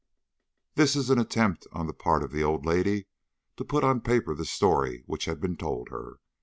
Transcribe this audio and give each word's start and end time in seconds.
"This 0.73 0.95
is 0.95 1.11
an 1.11 1.19
attempt 1.19 1.67
on 1.73 1.85
the 1.85 1.93
part 1.93 2.23
of 2.23 2.31
the 2.31 2.41
old 2.43 2.65
lady 2.65 3.05
to 3.55 3.63
put 3.63 3.83
on 3.83 4.01
paper 4.01 4.33
the 4.33 4.45
story 4.45 5.03
which 5.05 5.25
had 5.25 5.39
been 5.39 5.55
told 5.55 5.89
her. 5.89 6.15